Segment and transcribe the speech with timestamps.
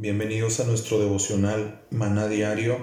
[0.00, 2.78] Bienvenidos a nuestro devocional Maná Diario.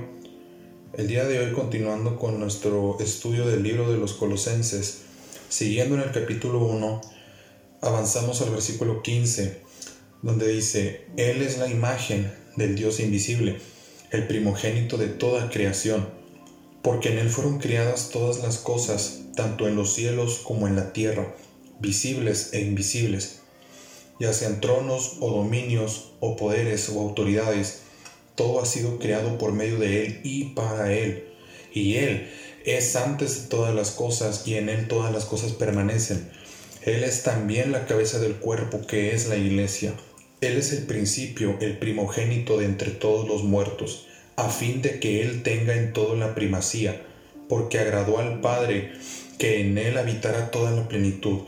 [0.93, 4.99] El día de hoy continuando con nuestro estudio del libro de los Colosenses,
[5.49, 7.01] siguiendo en el capítulo 1,
[7.81, 9.61] avanzamos al versículo 15,
[10.21, 13.57] donde dice, Él es la imagen del Dios invisible,
[14.11, 16.07] el primogénito de toda creación,
[16.83, 20.93] porque en Él fueron criadas todas las cosas, tanto en los cielos como en la
[20.93, 21.35] tierra,
[21.79, 23.41] visibles e invisibles
[24.19, 27.81] ya sean tronos o dominios o poderes o autoridades,
[28.35, 31.25] todo ha sido creado por medio de Él y para Él.
[31.73, 32.29] Y Él
[32.65, 36.29] es antes de todas las cosas y en Él todas las cosas permanecen.
[36.83, 39.93] Él es también la cabeza del cuerpo que es la iglesia.
[40.41, 45.21] Él es el principio, el primogénito de entre todos los muertos, a fin de que
[45.21, 47.01] Él tenga en todo la primacía,
[47.49, 48.93] porque agradó al Padre
[49.39, 51.41] que en Él habitara toda la plenitud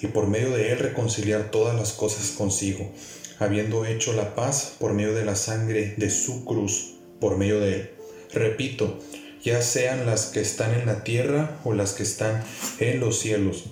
[0.00, 2.90] y por medio de él reconciliar todas las cosas consigo,
[3.38, 7.74] habiendo hecho la paz por medio de la sangre de su cruz, por medio de
[7.74, 7.90] él.
[8.32, 8.98] Repito,
[9.42, 12.44] ya sean las que están en la tierra o las que están
[12.78, 13.64] en los cielos.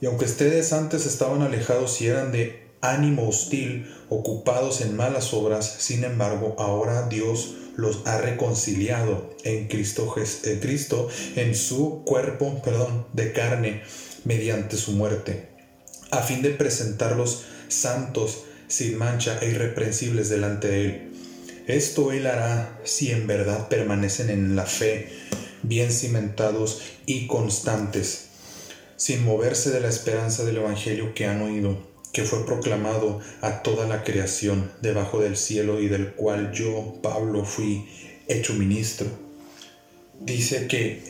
[0.00, 5.76] Y aunque ustedes antes estaban alejados y eran de ánimo hostil, ocupados en malas obras,
[5.78, 10.14] sin embargo, ahora Dios los ha reconciliado en Cristo,
[10.44, 13.82] en Cristo, en su cuerpo, perdón, de carne,
[14.24, 15.55] mediante su muerte
[16.16, 21.12] a fin de presentarlos santos, sin mancha e irreprensibles delante de Él.
[21.66, 25.08] Esto Él hará si en verdad permanecen en la fe,
[25.62, 28.28] bien cimentados y constantes,
[28.96, 31.76] sin moverse de la esperanza del Evangelio que han oído,
[32.12, 37.44] que fue proclamado a toda la creación debajo del cielo y del cual yo, Pablo,
[37.44, 37.84] fui
[38.26, 39.06] hecho ministro.
[40.20, 41.02] Dice que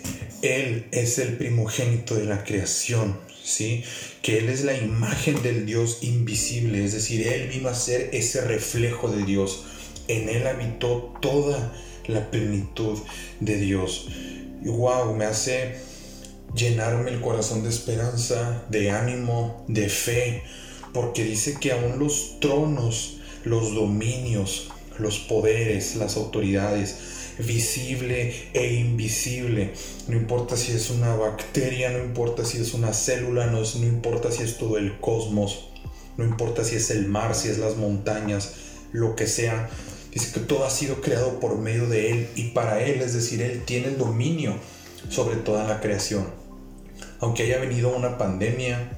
[0.43, 3.17] Él es el primogénito de la creación,
[3.47, 3.85] ¿sí?
[4.23, 8.41] Que Él es la imagen del Dios invisible, es decir, Él vino a ser ese
[8.43, 9.65] reflejo de Dios.
[10.09, 11.73] En Él habitó toda
[12.09, 12.99] la plenitud
[13.41, 14.09] de Dios.
[14.63, 15.77] Y wow, me hace
[16.55, 20.43] llenarme el corazón de esperanza, de ánimo, de fe,
[20.93, 26.97] porque dice que aún los tronos, los dominios, los poderes, las autoridades,
[27.39, 29.73] visible e invisible.
[30.09, 34.43] No importa si es una bacteria, no importa si es una célula, no, importa si
[34.43, 35.69] es todo el cosmos,
[36.17, 38.55] no importa si es el mar, si es las montañas,
[38.93, 39.69] lo que sea.
[40.13, 43.43] Dice que todo ha sido creado por medio de Él y para Él, es decir,
[43.43, 44.55] Él tiene el dominio
[45.11, 46.27] sobre toda la creación.
[47.21, 48.93] Aunque haya venido una pandemia,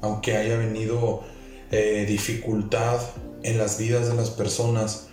[0.00, 1.24] aunque haya venido
[1.72, 3.00] eh, dificultad
[3.42, 5.08] en las vidas de las personas,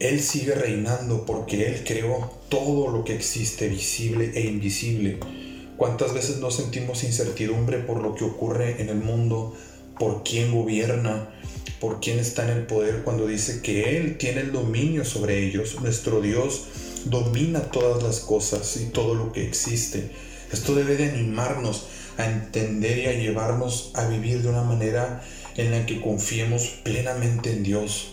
[0.00, 5.18] él sigue reinando porque Él creó todo lo que existe, visible e invisible.
[5.76, 9.56] ¿Cuántas veces nos sentimos incertidumbre por lo que ocurre en el mundo,
[9.98, 11.30] por quién gobierna,
[11.80, 15.80] por quién está en el poder cuando dice que Él tiene el dominio sobre ellos?
[15.80, 16.66] Nuestro Dios
[17.06, 20.12] domina todas las cosas y todo lo que existe.
[20.52, 21.88] Esto debe de animarnos
[22.18, 25.24] a entender y a llevarnos a vivir de una manera
[25.56, 28.12] en la que confiemos plenamente en Dios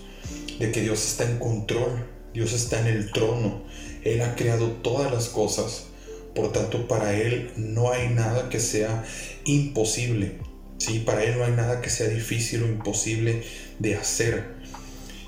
[0.60, 3.64] de que Dios está en control, Dios está en el trono,
[4.04, 5.88] Él ha creado todas las cosas,
[6.34, 9.06] por tanto para Él no hay nada que sea
[9.46, 10.34] imposible,
[10.78, 11.00] ¿sí?
[11.00, 13.44] para Él no hay nada que sea difícil o imposible
[13.80, 14.56] de hacer.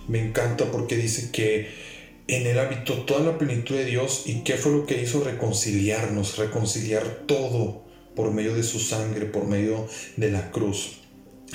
[0.08, 1.70] Me encanta porque dice que
[2.28, 6.38] en Él habitó toda la plenitud de Dios y qué fue lo que hizo reconciliarnos,
[6.38, 11.00] reconciliar todo por medio de su sangre, por medio de la cruz.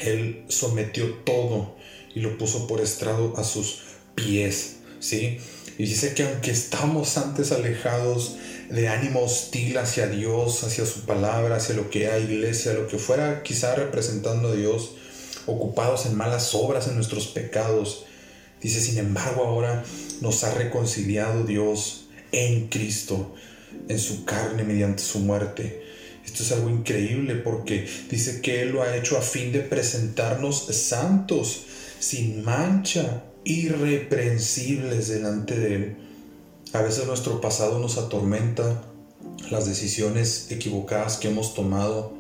[0.01, 1.77] Él sometió todo
[2.15, 3.81] y lo puso por estrado a sus
[4.15, 5.39] pies, ¿sí?
[5.79, 8.37] Y dice que aunque estamos antes alejados
[8.71, 12.99] de ánimo hostil hacia Dios, hacia su palabra, hacia lo que hay iglesia, lo que
[12.99, 14.93] fuera quizá representando a Dios,
[15.47, 18.05] ocupados en malas obras, en nuestros pecados,
[18.61, 19.85] dice, sin embargo ahora
[20.21, 23.35] nos ha reconciliado Dios en Cristo,
[23.89, 25.83] en su carne mediante su muerte.
[26.25, 30.67] Esto es algo increíble porque dice que Él lo ha hecho a fin de presentarnos
[30.67, 31.65] santos
[31.99, 35.97] sin mancha, irreprensibles delante de Él.
[36.73, 38.83] A veces nuestro pasado nos atormenta,
[39.51, 42.15] las decisiones equivocadas que hemos tomado.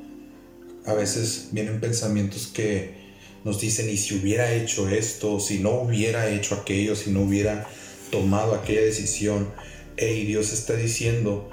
[0.84, 3.02] A veces vienen pensamientos que
[3.44, 7.66] nos dicen, y si hubiera hecho esto, si no hubiera hecho aquello, si no hubiera
[8.10, 9.48] tomado aquella decisión.
[9.96, 11.48] Y Dios está diciendo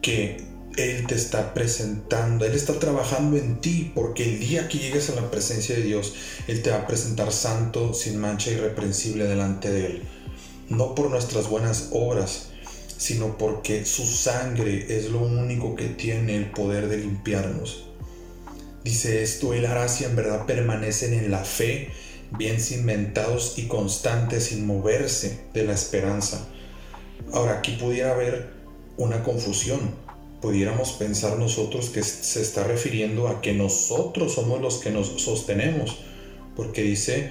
[0.00, 5.10] que él te está presentando, Él está trabajando en ti, porque el día que llegues
[5.10, 6.14] a la presencia de Dios,
[6.46, 10.02] Él te va a presentar santo, sin mancha, irreprensible delante de Él.
[10.68, 12.48] No por nuestras buenas obras,
[12.96, 17.88] sino porque su sangre es lo único que tiene el poder de limpiarnos.
[18.84, 21.90] Dice esto, Él hará si en verdad permanecen en la fe,
[22.30, 26.48] bien cimentados y constantes sin moverse de la esperanza.
[27.32, 28.50] Ahora aquí pudiera haber
[28.96, 30.11] una confusión.
[30.42, 35.98] Pudiéramos pensar nosotros que se está refiriendo a que nosotros somos los que nos sostenemos,
[36.56, 37.30] porque dice,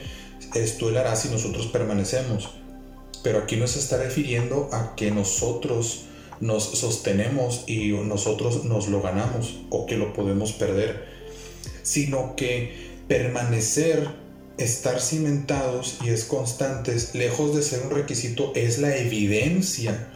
[0.56, 2.52] esto él hará si nosotros permanecemos.
[3.22, 6.06] Pero aquí no se está refiriendo a que nosotros
[6.40, 11.06] nos sostenemos y nosotros nos lo ganamos o que lo podemos perder,
[11.84, 14.08] sino que permanecer,
[14.58, 20.08] estar cimentados y es constantes, lejos de ser un requisito, es la evidencia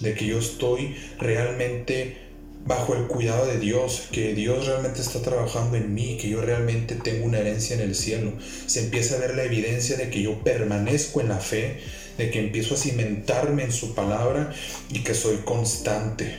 [0.00, 2.29] de que yo estoy realmente
[2.64, 6.94] bajo el cuidado de Dios, que Dios realmente está trabajando en mí, que yo realmente
[6.94, 8.32] tengo una herencia en el cielo.
[8.66, 11.80] Se empieza a ver la evidencia de que yo permanezco en la fe,
[12.18, 14.52] de que empiezo a cimentarme en su palabra
[14.90, 16.38] y que soy constante,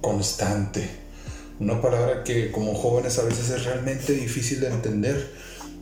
[0.00, 0.86] constante.
[1.58, 5.30] Una palabra que como jóvenes a veces es realmente difícil de entender,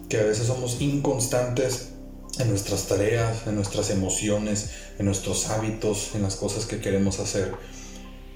[0.08, 1.88] que a veces somos inconstantes
[2.38, 7.52] en nuestras tareas, en nuestras emociones, en nuestros hábitos, en las cosas que queremos hacer.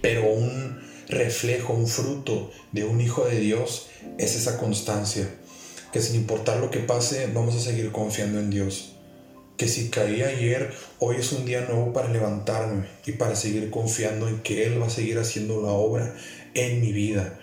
[0.00, 5.28] Pero un reflejo, un fruto de un hijo de Dios es esa constancia,
[5.92, 8.96] que sin importar lo que pase, vamos a seguir confiando en Dios.
[9.56, 14.28] Que si caí ayer, hoy es un día nuevo para levantarme y para seguir confiando
[14.28, 16.16] en que Él va a seguir haciendo la obra
[16.54, 17.38] en mi vida.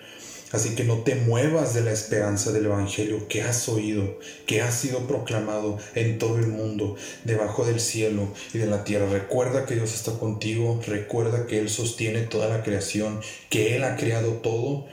[0.52, 4.70] Así que no te muevas de la esperanza del Evangelio que has oído, que ha
[4.70, 9.06] sido proclamado en todo el mundo, debajo del cielo y de la tierra.
[9.06, 13.96] Recuerda que Dios está contigo, recuerda que Él sostiene toda la creación, que Él ha
[13.96, 14.86] creado todo,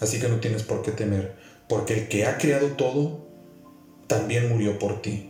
[0.00, 1.34] así que no tienes por qué temer,
[1.68, 3.28] porque el que ha creado todo
[4.06, 5.28] también murió por ti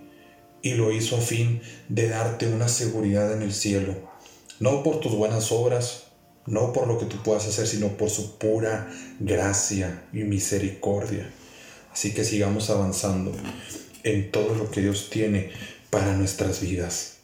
[0.63, 3.97] y lo hizo a fin de darte una seguridad en el cielo,
[4.61, 6.05] no por tus buenas obras,
[6.47, 8.91] no por lo que tú puedas hacer, sino por su pura
[9.21, 11.31] gracia y misericordia.
[11.93, 13.33] Así que sigamos avanzando
[14.03, 15.51] en todo lo que Dios tiene
[15.91, 17.19] para nuestras vidas.